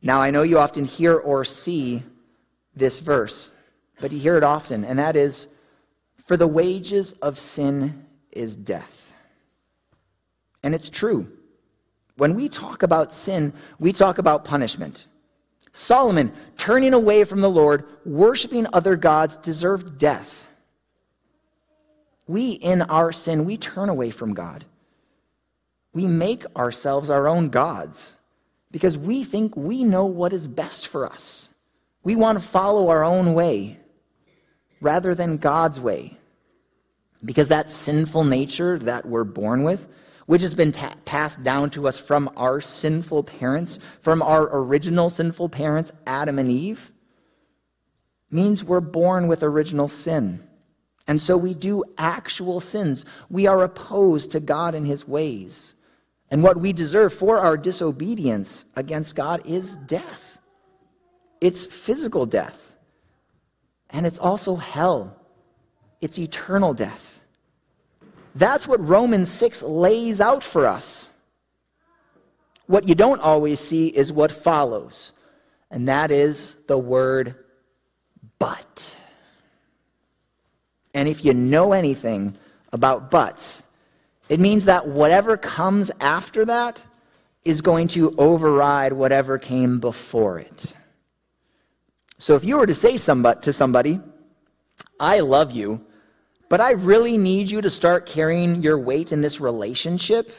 Now, 0.00 0.22
I 0.22 0.30
know 0.30 0.42
you 0.42 0.58
often 0.58 0.86
hear 0.86 1.14
or 1.14 1.44
see 1.44 2.02
this 2.74 2.98
verse, 2.98 3.50
but 4.00 4.10
you 4.10 4.18
hear 4.18 4.38
it 4.38 4.42
often, 4.42 4.86
and 4.86 4.98
that 4.98 5.16
is 5.16 5.48
For 6.24 6.38
the 6.38 6.46
wages 6.46 7.12
of 7.12 7.38
sin 7.38 8.06
is 8.32 8.56
death. 8.56 9.12
And 10.62 10.74
it's 10.74 10.88
true. 10.88 11.30
When 12.16 12.34
we 12.34 12.48
talk 12.48 12.82
about 12.82 13.12
sin, 13.12 13.52
we 13.78 13.92
talk 13.92 14.16
about 14.16 14.46
punishment. 14.46 15.06
Solomon, 15.72 16.32
turning 16.56 16.94
away 16.94 17.24
from 17.24 17.42
the 17.42 17.50
Lord, 17.50 17.84
worshiping 18.06 18.66
other 18.72 18.96
gods, 18.96 19.36
deserved 19.36 19.98
death. 19.98 20.45
We, 22.26 22.52
in 22.52 22.82
our 22.82 23.12
sin, 23.12 23.44
we 23.44 23.56
turn 23.56 23.88
away 23.88 24.10
from 24.10 24.34
God. 24.34 24.64
We 25.92 26.06
make 26.06 26.44
ourselves 26.56 27.08
our 27.08 27.26
own 27.26 27.48
gods 27.50 28.16
because 28.70 28.98
we 28.98 29.24
think 29.24 29.56
we 29.56 29.84
know 29.84 30.06
what 30.06 30.32
is 30.32 30.48
best 30.48 30.88
for 30.88 31.10
us. 31.10 31.48
We 32.02 32.16
want 32.16 32.38
to 32.38 32.44
follow 32.44 32.88
our 32.88 33.04
own 33.04 33.34
way 33.34 33.78
rather 34.80 35.14
than 35.14 35.38
God's 35.38 35.80
way. 35.80 36.16
Because 37.24 37.48
that 37.48 37.70
sinful 37.70 38.24
nature 38.24 38.78
that 38.80 39.06
we're 39.06 39.24
born 39.24 39.64
with, 39.64 39.86
which 40.26 40.42
has 40.42 40.54
been 40.54 40.72
ta- 40.72 40.94
passed 41.04 41.42
down 41.42 41.70
to 41.70 41.88
us 41.88 41.98
from 41.98 42.30
our 42.36 42.60
sinful 42.60 43.24
parents, 43.24 43.78
from 44.02 44.20
our 44.20 44.48
original 44.52 45.08
sinful 45.08 45.48
parents, 45.48 45.92
Adam 46.06 46.38
and 46.38 46.50
Eve, 46.50 46.92
means 48.30 48.62
we're 48.62 48.80
born 48.80 49.28
with 49.28 49.42
original 49.42 49.88
sin. 49.88 50.46
And 51.06 51.20
so 51.20 51.36
we 51.36 51.54
do 51.54 51.84
actual 51.98 52.60
sins. 52.60 53.04
We 53.30 53.46
are 53.46 53.62
opposed 53.62 54.32
to 54.32 54.40
God 54.40 54.74
and 54.74 54.86
his 54.86 55.06
ways. 55.06 55.74
And 56.30 56.42
what 56.42 56.56
we 56.56 56.72
deserve 56.72 57.14
for 57.14 57.38
our 57.38 57.56
disobedience 57.56 58.64
against 58.74 59.14
God 59.14 59.42
is 59.46 59.76
death. 59.76 60.38
It's 61.40 61.66
physical 61.66 62.26
death. 62.26 62.74
And 63.90 64.04
it's 64.04 64.18
also 64.18 64.56
hell. 64.56 65.16
It's 66.00 66.18
eternal 66.18 66.74
death. 66.74 67.20
That's 68.34 68.68
what 68.68 68.86
Romans 68.86 69.30
6 69.30 69.62
lays 69.62 70.20
out 70.20 70.42
for 70.42 70.66
us. 70.66 71.08
What 72.66 72.88
you 72.88 72.94
don't 72.94 73.20
always 73.20 73.60
see 73.60 73.88
is 73.88 74.12
what 74.12 74.32
follows, 74.32 75.12
and 75.70 75.88
that 75.88 76.10
is 76.10 76.56
the 76.66 76.76
word 76.76 77.36
but. 78.38 78.94
And 80.96 81.10
if 81.10 81.26
you 81.26 81.34
know 81.34 81.74
anything 81.74 82.34
about 82.72 83.10
buts, 83.10 83.62
it 84.30 84.40
means 84.40 84.64
that 84.64 84.88
whatever 84.88 85.36
comes 85.36 85.90
after 86.00 86.46
that 86.46 86.82
is 87.44 87.60
going 87.60 87.88
to 87.88 88.14
override 88.16 88.94
whatever 88.94 89.36
came 89.36 89.78
before 89.78 90.38
it. 90.38 90.74
So 92.16 92.34
if 92.34 92.44
you 92.44 92.56
were 92.56 92.66
to 92.66 92.74
say 92.74 92.96
somebody, 92.96 93.40
to 93.42 93.52
somebody, 93.52 94.00
I 94.98 95.20
love 95.20 95.52
you, 95.52 95.84
but 96.48 96.62
I 96.62 96.70
really 96.70 97.18
need 97.18 97.50
you 97.50 97.60
to 97.60 97.68
start 97.68 98.06
carrying 98.06 98.62
your 98.62 98.78
weight 98.78 99.12
in 99.12 99.20
this 99.20 99.38
relationship, 99.38 100.32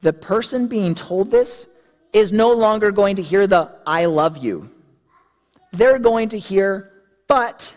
the 0.00 0.14
person 0.14 0.66
being 0.66 0.94
told 0.94 1.30
this 1.30 1.68
is 2.14 2.32
no 2.32 2.52
longer 2.52 2.90
going 2.90 3.16
to 3.16 3.22
hear 3.22 3.46
the 3.46 3.70
I 3.86 4.06
love 4.06 4.38
you. 4.38 4.70
They're 5.72 5.98
going 5.98 6.30
to 6.30 6.38
hear, 6.38 6.90
but 7.26 7.76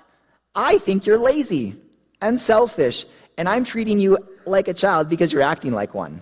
I 0.56 0.78
think 0.78 1.06
you're 1.06 1.18
lazy 1.18 1.76
and 2.22 2.40
selfish, 2.40 3.06
and 3.38 3.48
I'm 3.48 3.64
treating 3.64 4.00
you 4.00 4.18
like 4.46 4.68
a 4.68 4.74
child 4.74 5.10
because 5.10 5.32
you're 5.32 5.42
acting 5.42 5.72
like 5.72 5.94
one. 5.94 6.22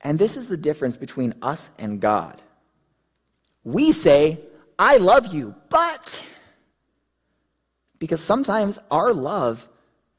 And 0.00 0.18
this 0.18 0.36
is 0.36 0.48
the 0.48 0.56
difference 0.56 0.96
between 0.96 1.34
us 1.42 1.70
and 1.78 2.00
God. 2.00 2.40
We 3.64 3.92
say, 3.92 4.40
I 4.78 4.96
love 4.96 5.34
you, 5.34 5.54
but. 5.68 6.24
Because 7.98 8.22
sometimes 8.22 8.78
our 8.90 9.12
love 9.12 9.68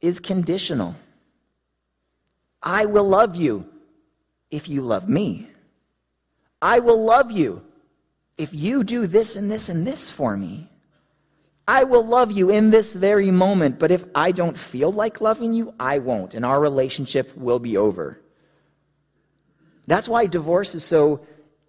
is 0.01 0.19
conditional. 0.19 0.95
I 2.61 2.85
will 2.85 3.07
love 3.07 3.35
you 3.35 3.67
if 4.51 4.69
you 4.69 4.81
love 4.81 5.09
me. 5.09 5.47
I 6.61 6.79
will 6.79 7.03
love 7.03 7.31
you 7.31 7.63
if 8.38 8.53
you 8.53 8.83
do 8.83 9.07
this 9.07 9.35
and 9.35 9.51
this 9.51 9.69
and 9.69 9.85
this 9.88 10.11
for 10.11 10.38
me. 10.38 10.70
I 11.68 11.84
will 11.84 12.06
love 12.06 12.32
you 12.32 12.50
in 12.50 12.70
this 12.70 12.96
very 12.96 13.32
moment, 13.32 13.80
but 13.80 13.91
if 13.91 14.06
I 14.15 14.32
don't 14.32 14.58
feel 14.58 14.91
like 14.91 15.22
loving 15.22 15.53
you, 15.53 15.74
I 15.80 16.00
won't, 16.00 16.34
and 16.34 16.44
our 16.44 16.60
relationship 16.60 17.36
will 17.38 17.60
be 17.60 17.77
over. 17.77 18.20
That's 19.88 20.10
why 20.10 20.25
divorce 20.25 20.75
is 20.75 20.84
so 20.84 21.25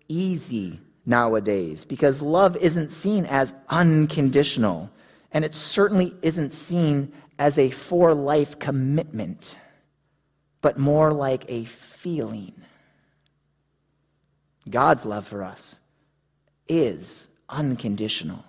easy 0.09 0.81
nowadays, 1.05 1.85
because 1.85 2.23
love 2.23 2.57
isn't 2.57 2.91
seen 2.91 3.27
as 3.27 3.55
unconditional, 3.69 4.91
and 5.31 5.45
it 5.45 5.55
certainly 5.55 6.15
isn't 6.23 6.53
seen 6.53 7.13
as 7.39 7.59
a 7.59 7.71
for 7.71 8.15
life 8.15 8.59
commitment, 8.59 9.57
but 10.61 10.79
more 10.79 11.13
like 11.13 11.45
a 11.49 11.65
feeling. 11.65 12.55
God's 14.69 15.05
love 15.05 15.27
for 15.27 15.43
us 15.43 15.79
is 16.69 17.29
unconditional. 17.49 18.45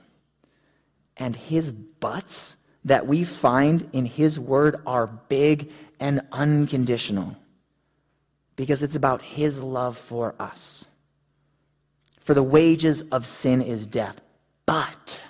And 1.18 1.36
his 1.36 1.72
buts 1.72 2.56
that 2.86 3.08
we 3.08 3.24
find 3.24 3.90
in 3.94 4.06
his 4.06 4.40
word 4.40 4.78
are 4.86 5.08
big 5.08 5.72
and 6.00 6.22
unconditional 6.32 7.36
because 8.56 8.84
it's 8.84 8.96
about 8.96 9.22
his 9.22 9.60
love 9.60 9.98
for 9.98 10.36
us. 10.40 10.88
For 12.20 12.34
the 12.34 12.44
wages 12.44 13.02
of 13.12 13.26
sin 13.26 13.62
is 13.62 13.86
death, 13.86 14.20
but 14.66 15.22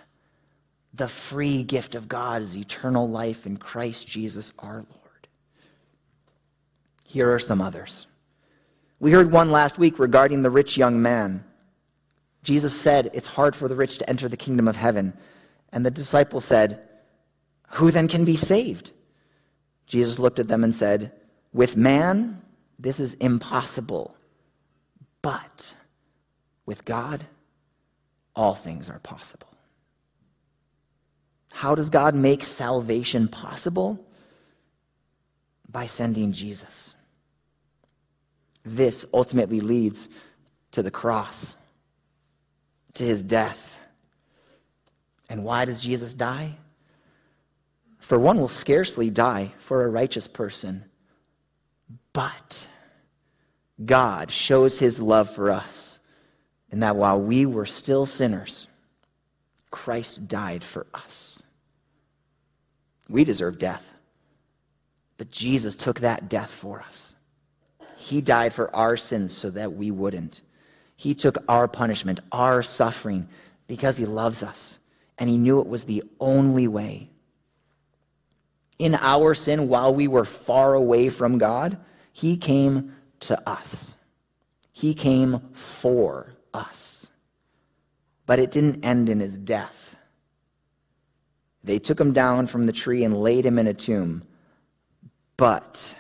the 0.93 1.07
free 1.07 1.63
gift 1.63 1.95
of 1.95 2.07
God 2.07 2.41
is 2.41 2.57
eternal 2.57 3.09
life 3.09 3.45
in 3.45 3.57
Christ 3.57 4.07
Jesus 4.07 4.53
our 4.59 4.75
Lord. 4.75 5.27
Here 7.03 7.33
are 7.33 7.39
some 7.39 7.61
others. 7.61 8.07
We 8.99 9.11
heard 9.11 9.31
one 9.31 9.51
last 9.51 9.77
week 9.77 9.99
regarding 9.99 10.43
the 10.43 10.49
rich 10.49 10.77
young 10.77 11.01
man. 11.01 11.43
Jesus 12.43 12.79
said 12.79 13.09
it's 13.13 13.27
hard 13.27 13.55
for 13.55 13.67
the 13.67 13.75
rich 13.75 13.97
to 13.97 14.09
enter 14.09 14.29
the 14.29 14.37
kingdom 14.37 14.67
of 14.67 14.75
heaven. 14.75 15.13
And 15.73 15.83
the 15.83 15.91
disciples 15.91 16.45
said, 16.45 16.79
Who 17.71 17.89
then 17.89 18.07
can 18.07 18.23
be 18.23 18.35
saved? 18.35 18.91
Jesus 19.87 20.19
looked 20.19 20.39
at 20.39 20.47
them 20.47 20.63
and 20.63 20.73
said, 20.73 21.11
With 21.51 21.75
man, 21.75 22.41
this 22.77 22.99
is 22.99 23.15
impossible. 23.15 24.15
But 25.23 25.75
with 26.67 26.85
God, 26.85 27.25
all 28.35 28.53
things 28.53 28.87
are 28.89 28.99
possible. 28.99 29.47
How 31.51 31.73
does 31.73 31.89
God 31.89 32.13
make 32.13 32.43
salvation 32.43 33.27
possible? 33.27 33.99
By 35.67 35.87
sending 35.87 36.33
Jesus. 36.33 36.93
This 38.63 39.05
ultimately 39.11 39.59
leads 39.59 40.07
to 40.71 40.83
the 40.83 40.91
cross, 40.91 41.55
to 42.93 43.03
his 43.03 43.23
death 43.23 43.73
and 45.33 45.43
why 45.43 45.65
does 45.65 45.81
Jesus 45.81 46.13
die? 46.13 46.55
For 47.97 48.19
one 48.19 48.39
will 48.39 48.47
scarcely 48.47 49.09
die 49.09 49.51
for 49.57 49.83
a 49.83 49.89
righteous 49.89 50.27
person, 50.27 50.85
but 52.13 52.67
God 53.83 54.29
shows 54.29 54.77
his 54.77 54.99
love 55.01 55.31
for 55.31 55.49
us 55.49 55.97
in 56.69 56.81
that 56.81 56.97
while 56.97 57.19
we 57.19 57.47
were 57.47 57.65
still 57.65 58.05
sinners, 58.05 58.67
Christ 59.71 60.27
died 60.27 60.63
for 60.63 60.85
us. 60.93 61.41
We 63.09 63.23
deserve 63.23 63.57
death, 63.57 63.83
but 65.17 65.31
Jesus 65.31 65.75
took 65.75 66.01
that 66.01 66.29
death 66.29 66.51
for 66.51 66.79
us. 66.81 67.15
He 67.97 68.21
died 68.21 68.53
for 68.53 68.73
our 68.75 68.95
sins 68.95 69.33
so 69.33 69.49
that 69.49 69.73
we 69.73 69.89
wouldn't. 69.89 70.41
He 70.95 71.15
took 71.15 71.39
our 71.49 71.67
punishment, 71.67 72.19
our 72.31 72.61
suffering, 72.61 73.27
because 73.65 73.97
He 73.97 74.05
loves 74.05 74.43
us, 74.43 74.77
and 75.17 75.29
He 75.29 75.37
knew 75.37 75.59
it 75.59 75.67
was 75.67 75.83
the 75.83 76.03
only 76.19 76.67
way. 76.67 77.09
In 78.79 78.95
our 78.95 79.33
sin, 79.33 79.67
while 79.67 79.93
we 79.93 80.07
were 80.07 80.25
far 80.25 80.73
away 80.73 81.09
from 81.09 81.37
God, 81.37 81.77
He 82.11 82.37
came 82.37 82.95
to 83.21 83.49
us. 83.49 83.95
He 84.71 84.93
came 84.93 85.39
for 85.53 86.33
us. 86.53 87.09
But 88.25 88.39
it 88.39 88.51
didn't 88.51 88.83
end 88.83 89.09
in 89.09 89.19
His 89.19 89.37
death. 89.37 89.93
They 91.63 91.79
took 91.79 91.99
him 91.99 92.11
down 92.11 92.47
from 92.47 92.65
the 92.65 92.73
tree 92.73 93.03
and 93.03 93.17
laid 93.17 93.45
him 93.45 93.57
in 93.57 93.67
a 93.67 93.73
tomb. 93.73 94.23
But 95.37 95.95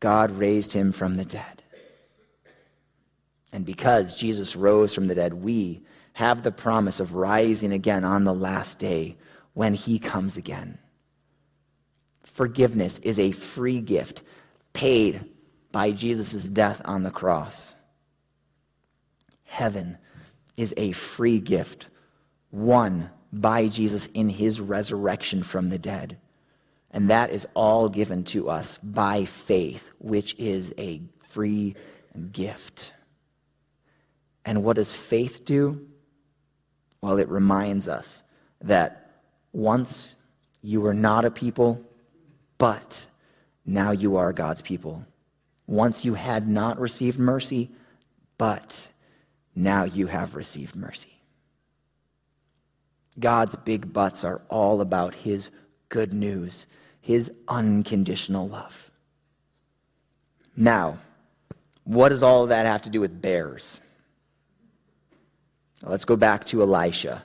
God 0.00 0.30
raised 0.32 0.72
him 0.72 0.92
from 0.92 1.16
the 1.16 1.24
dead. 1.24 1.62
And 3.52 3.64
because 3.64 4.14
Jesus 4.14 4.54
rose 4.54 4.92
from 4.92 5.06
the 5.06 5.14
dead, 5.14 5.32
we 5.32 5.82
have 6.16 6.42
the 6.42 6.50
promise 6.50 6.98
of 6.98 7.14
rising 7.14 7.72
again 7.72 8.02
on 8.02 8.24
the 8.24 8.32
last 8.32 8.78
day 8.78 9.14
when 9.52 9.74
he 9.74 9.98
comes 9.98 10.38
again. 10.38 10.78
Forgiveness 12.24 12.96
is 13.02 13.18
a 13.18 13.32
free 13.32 13.82
gift 13.82 14.22
paid 14.72 15.22
by 15.72 15.90
Jesus' 15.90 16.48
death 16.48 16.80
on 16.86 17.02
the 17.02 17.10
cross. 17.10 17.74
Heaven 19.44 19.98
is 20.56 20.72
a 20.78 20.92
free 20.92 21.38
gift 21.38 21.88
won 22.50 23.10
by 23.30 23.68
Jesus 23.68 24.06
in 24.14 24.30
his 24.30 24.58
resurrection 24.58 25.42
from 25.42 25.68
the 25.68 25.78
dead. 25.78 26.16
And 26.92 27.10
that 27.10 27.28
is 27.28 27.46
all 27.52 27.90
given 27.90 28.24
to 28.24 28.48
us 28.48 28.78
by 28.78 29.26
faith, 29.26 29.90
which 29.98 30.34
is 30.38 30.72
a 30.78 31.02
free 31.24 31.74
gift. 32.32 32.94
And 34.46 34.64
what 34.64 34.76
does 34.76 34.92
faith 34.92 35.44
do? 35.44 35.86
Well, 37.00 37.18
it 37.18 37.28
reminds 37.28 37.88
us 37.88 38.22
that 38.60 39.10
once 39.52 40.16
you 40.62 40.80
were 40.80 40.94
not 40.94 41.24
a 41.24 41.30
people, 41.30 41.80
but 42.58 43.06
now 43.64 43.90
you 43.90 44.16
are 44.16 44.32
God's 44.32 44.62
people. 44.62 45.04
Once 45.66 46.04
you 46.04 46.14
had 46.14 46.48
not 46.48 46.78
received 46.78 47.18
mercy, 47.18 47.70
but 48.38 48.88
now 49.54 49.84
you 49.84 50.06
have 50.06 50.34
received 50.34 50.76
mercy. 50.76 51.20
God's 53.18 53.56
big 53.56 53.92
buts 53.92 54.24
are 54.24 54.42
all 54.48 54.80
about 54.80 55.14
his 55.14 55.50
good 55.88 56.12
news, 56.12 56.66
his 57.00 57.32
unconditional 57.48 58.48
love. 58.48 58.90
Now, 60.56 60.98
what 61.84 62.10
does 62.10 62.22
all 62.22 62.42
of 62.42 62.48
that 62.50 62.66
have 62.66 62.82
to 62.82 62.90
do 62.90 63.00
with 63.00 63.22
bears? 63.22 63.80
Let's 65.82 66.04
go 66.04 66.16
back 66.16 66.46
to 66.46 66.62
Elisha. 66.62 67.24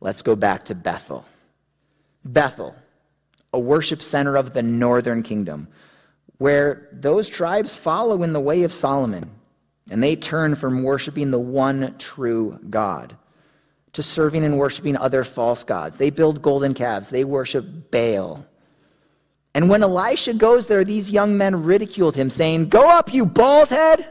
Let's 0.00 0.22
go 0.22 0.36
back 0.36 0.64
to 0.66 0.74
Bethel. 0.74 1.24
Bethel, 2.24 2.74
a 3.52 3.58
worship 3.58 4.02
center 4.02 4.36
of 4.36 4.52
the 4.52 4.62
northern 4.62 5.22
kingdom, 5.22 5.68
where 6.38 6.88
those 6.92 7.28
tribes 7.28 7.74
follow 7.74 8.22
in 8.22 8.32
the 8.32 8.40
way 8.40 8.62
of 8.62 8.72
Solomon, 8.72 9.30
and 9.90 10.02
they 10.02 10.14
turn 10.14 10.54
from 10.54 10.82
worshiping 10.82 11.30
the 11.30 11.38
one 11.38 11.94
true 11.98 12.58
God 12.68 13.16
to 13.94 14.02
serving 14.02 14.44
and 14.44 14.58
worshiping 14.58 14.96
other 14.96 15.24
false 15.24 15.64
gods. 15.64 15.96
They 15.96 16.10
build 16.10 16.42
golden 16.42 16.74
calves, 16.74 17.08
they 17.08 17.24
worship 17.24 17.90
Baal. 17.90 18.44
And 19.54 19.68
when 19.68 19.82
Elisha 19.82 20.34
goes 20.34 20.66
there, 20.66 20.84
these 20.84 21.10
young 21.10 21.36
men 21.36 21.64
ridiculed 21.64 22.14
him, 22.14 22.30
saying, 22.30 22.68
Go 22.68 22.88
up, 22.88 23.12
you 23.12 23.24
bald 23.24 23.70
head! 23.70 24.06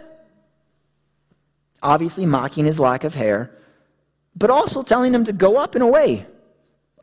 Obviously, 1.82 2.26
mocking 2.26 2.66
his 2.66 2.80
lack 2.80 3.04
of 3.04 3.14
hair, 3.14 3.52
but 4.38 4.50
also 4.50 4.84
telling 4.84 5.14
him 5.14 5.26
to 5.26 5.34
go 5.34 5.58
up 5.58 5.76
and 5.76 5.84
away. 5.84 6.26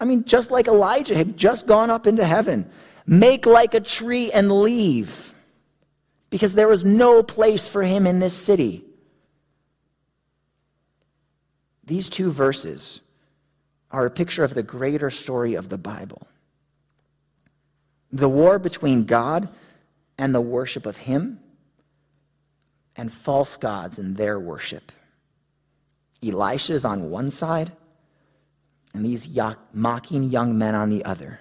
I 0.00 0.04
mean, 0.04 0.24
just 0.24 0.50
like 0.50 0.68
Elijah 0.68 1.16
had 1.16 1.36
just 1.36 1.66
gone 1.66 1.90
up 1.90 2.06
into 2.06 2.24
heaven. 2.24 2.70
Make 3.06 3.46
like 3.46 3.74
a 3.74 3.80
tree 3.80 4.30
and 4.32 4.50
leave, 4.50 5.34
because 6.30 6.54
there 6.54 6.68
was 6.68 6.84
no 6.84 7.22
place 7.22 7.68
for 7.68 7.82
him 7.82 8.06
in 8.06 8.20
this 8.20 8.34
city. 8.34 8.84
These 11.84 12.08
two 12.08 12.30
verses 12.30 13.00
are 13.90 14.06
a 14.06 14.10
picture 14.10 14.44
of 14.44 14.54
the 14.54 14.62
greater 14.62 15.10
story 15.10 15.54
of 15.54 15.68
the 15.68 15.78
Bible 15.78 16.26
the 18.14 18.28
war 18.28 18.60
between 18.60 19.04
God 19.04 19.48
and 20.16 20.32
the 20.32 20.40
worship 20.40 20.86
of 20.86 20.96
Him, 20.96 21.40
and 22.96 23.12
false 23.12 23.56
gods 23.56 23.98
and 23.98 24.16
their 24.16 24.38
worship. 24.38 24.92
Elisha 26.24 26.72
is 26.72 26.84
on 26.84 27.10
one 27.10 27.30
side, 27.30 27.72
and 28.94 29.04
these 29.04 29.28
mocking 29.72 30.24
young 30.24 30.56
men 30.56 30.74
on 30.74 30.90
the 30.90 31.04
other. 31.04 31.40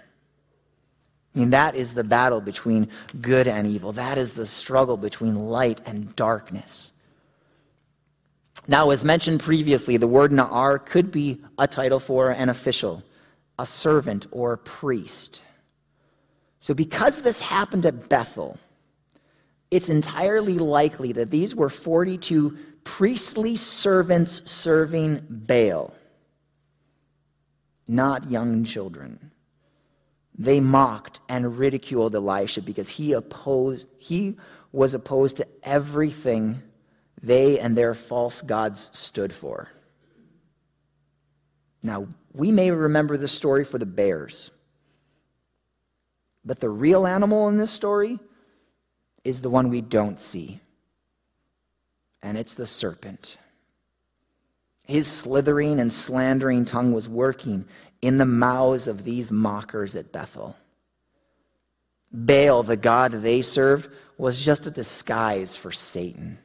I 1.36 1.39
mean, 1.39 1.50
that 1.50 1.76
is 1.76 1.93
the 1.93 2.04
battle 2.04 2.41
between 2.41 2.89
good 3.22 3.48
and 3.48 3.65
evil. 3.65 3.91
That 3.91 4.17
is 4.17 4.34
the 4.34 4.46
struggle 4.46 4.98
between 4.98 5.48
light 5.50 5.82
and 5.86 6.15
darkness. 6.15 6.93
Now, 8.67 8.91
as 8.91 9.04
mentioned 9.04 9.41
previously, 9.41 9.98
the 9.98 10.08
word 10.08 10.32
Na'ar 10.32 10.84
could 10.86 11.12
be 11.12 11.41
a 11.58 11.67
title 11.67 12.00
for 12.00 12.30
an 12.30 12.50
official, 12.50 13.04
a 13.60 13.65
servant, 13.65 14.28
or 14.32 14.54
a 14.54 14.58
priest. 14.58 15.41
So, 16.60 16.74
because 16.74 17.24
this 17.24 17.41
happened 17.41 17.86
at 17.86 18.08
Bethel, 18.08 18.58
it's 19.69 19.89
entirely 19.89 20.60
likely 20.60 21.12
that 21.13 21.32
these 21.32 21.56
were 21.56 21.67
42 21.67 22.58
priestly 22.84 23.56
servants 23.56 24.50
serving 24.50 25.26
Baal, 25.30 25.93
not 27.88 28.30
young 28.30 28.63
children. 28.63 29.32
They 30.36 30.60
mocked 30.60 31.19
and 31.30 31.58
ridiculed 31.58 32.15
Elisha 32.15 32.62
because 32.62 32.89
he 32.89 33.13
opposed 33.13 33.88
he 34.00 34.38
was 34.72 34.93
opposed 34.93 35.38
to 35.38 35.48
everything 35.62 36.62
they 37.22 37.60
and 37.60 37.78
their 37.78 37.93
false 37.93 38.41
gods 38.41 38.89
stood 38.93 39.32
for. 39.32 39.69
Now, 41.82 42.08
we 42.34 42.52
may 42.52 42.72
remember 42.72 43.17
this 43.17 43.32
story 43.32 43.63
for 43.63 43.78
the 43.78 43.86
bears, 43.86 44.52
but 46.43 46.60
the 46.60 46.69
real 46.69 47.06
animal 47.06 47.48
in 47.50 47.58
this 47.58 47.72
story 47.72 48.19
is 49.24 49.41
the 49.41 49.50
one 49.50 49.69
we 49.69 49.82
don't 49.82 50.19
see, 50.19 50.60
and 52.23 52.38
it's 52.38 52.55
the 52.55 52.65
serpent. 52.65 53.38
His 54.81 55.07
slithering 55.07 55.79
and 55.79 55.93
slandering 55.93 56.65
tongue 56.65 56.93
was 56.93 57.07
working 57.07 57.65
in 58.01 58.17
the 58.17 58.25
mouths 58.25 58.88
of 58.88 59.03
these 59.03 59.31
mockers 59.31 59.95
at 59.95 60.12
Bethel. 60.12 60.55
Baal, 62.12 62.63
the 62.63 62.77
god 62.77 63.12
they 63.12 63.43
served, 63.43 63.89
was 64.17 64.43
just 64.43 64.65
a 64.65 64.71
disguise 64.71 65.55
for 65.55 65.71
Satan 65.71 66.39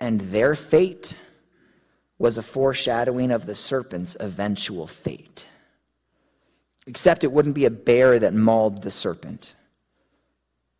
and 0.00 0.20
their 0.22 0.54
fate 0.54 1.14
was 2.18 2.38
a 2.38 2.42
foreshadowing 2.42 3.30
of 3.30 3.46
the 3.46 3.54
serpent's 3.54 4.16
eventual 4.18 4.86
fate. 4.86 5.46
Except 6.86 7.22
it 7.22 7.30
wouldn't 7.30 7.54
be 7.54 7.66
a 7.66 7.70
bear 7.70 8.18
that 8.18 8.34
mauled 8.34 8.82
the 8.82 8.90
serpent, 8.90 9.54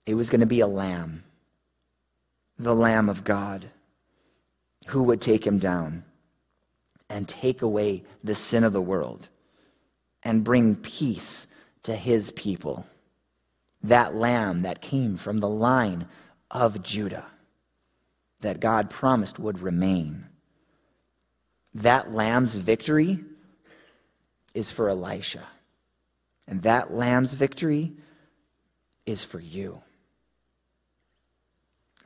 it 0.06 0.14
was 0.14 0.30
going 0.30 0.40
to 0.40 0.46
be 0.46 0.60
a 0.60 0.66
lamb, 0.66 1.22
the 2.60 2.74
Lamb 2.74 3.08
of 3.08 3.24
God, 3.24 3.70
who 4.88 5.02
would 5.04 5.22
take 5.22 5.46
him 5.46 5.58
down 5.58 6.04
and 7.08 7.26
take 7.26 7.62
away 7.62 8.04
the 8.22 8.34
sin 8.34 8.64
of 8.64 8.74
the 8.74 8.82
world 8.82 9.28
and 10.22 10.44
bring 10.44 10.76
peace 10.76 11.46
to 11.84 11.96
his 11.96 12.30
people. 12.32 12.86
That 13.82 14.14
lamb 14.14 14.60
that 14.62 14.82
came 14.82 15.16
from 15.16 15.40
the 15.40 15.48
line 15.48 16.06
of 16.50 16.82
Judah 16.82 17.24
that 18.42 18.60
God 18.60 18.90
promised 18.90 19.38
would 19.38 19.60
remain. 19.60 20.26
That 21.72 22.12
lamb's 22.12 22.54
victory 22.54 23.20
is 24.52 24.70
for 24.70 24.90
Elisha. 24.90 25.46
And 26.46 26.62
that 26.62 26.92
lamb's 26.92 27.32
victory 27.32 27.92
is 29.06 29.24
for 29.24 29.40
you. 29.40 29.82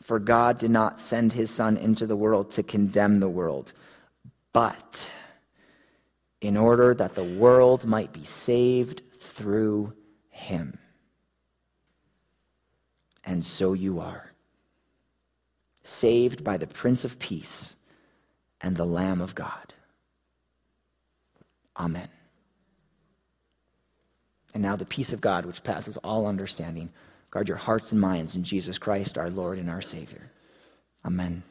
For 0.04 0.18
God 0.18 0.58
did 0.58 0.70
not 0.70 1.00
send 1.00 1.32
his 1.32 1.50
Son 1.50 1.78
into 1.78 2.06
the 2.06 2.14
world 2.14 2.50
to 2.50 2.62
condemn 2.62 3.20
the 3.20 3.28
world, 3.28 3.72
but 4.52 5.10
in 6.42 6.58
order 6.58 6.92
that 6.92 7.14
the 7.14 7.24
world 7.24 7.86
might 7.86 8.12
be 8.12 8.26
saved 8.26 9.00
through 9.18 9.94
him. 10.28 10.78
And 13.24 13.46
so 13.46 13.72
you 13.72 13.98
are 13.98 14.34
saved 15.84 16.44
by 16.44 16.58
the 16.58 16.66
Prince 16.66 17.06
of 17.06 17.18
Peace 17.18 17.74
and 18.60 18.76
the 18.76 18.84
Lamb 18.84 19.22
of 19.22 19.34
God. 19.34 19.72
Amen. 21.78 22.08
And 24.52 24.62
now 24.62 24.76
the 24.76 24.84
peace 24.84 25.14
of 25.14 25.22
God, 25.22 25.46
which 25.46 25.64
passes 25.64 25.96
all 25.96 26.26
understanding, 26.26 26.90
guard 27.34 27.48
your 27.48 27.56
hearts 27.56 27.90
and 27.90 28.00
minds 28.00 28.36
in 28.36 28.44
Jesus 28.44 28.78
Christ, 28.78 29.18
our 29.18 29.28
Lord 29.28 29.58
and 29.58 29.68
our 29.68 29.82
Savior. 29.82 30.30
Amen. 31.04 31.42